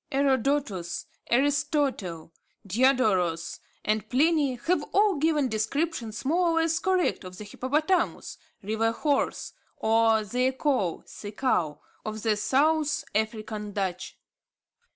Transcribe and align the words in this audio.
Herodotus, 0.11 1.05
Aristotle, 1.29 2.33
Diodorus, 2.65 3.59
and 3.85 4.09
Pliny 4.09 4.55
have 4.55 4.81
all 4.93 5.17
given 5.17 5.47
descriptions 5.47 6.25
more 6.25 6.47
or 6.49 6.53
less 6.55 6.79
correct 6.79 7.23
of 7.23 7.37
the 7.37 7.43
hippopotamus, 7.43 8.39
river 8.63 8.93
horse, 8.93 9.53
or 9.77 10.23
zeekoe 10.23 11.03
(sea 11.07 11.33
cow) 11.33 11.81
of 12.03 12.23
the 12.23 12.35
South 12.35 13.03
African 13.13 13.73
Dutch. 13.73 14.17